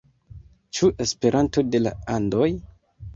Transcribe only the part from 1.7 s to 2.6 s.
de la Andoj?